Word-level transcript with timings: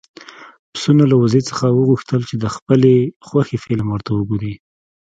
پسونه 0.73 1.03
له 1.11 1.15
وزې 1.21 1.41
څخه 1.49 1.65
وغوښتل 1.69 2.21
چې 2.29 2.35
د 2.43 2.45
خپلې 2.55 2.95
خوښې 3.27 3.57
فلم 3.63 3.87
ورته 3.89 4.11
وګوري. 4.13 4.53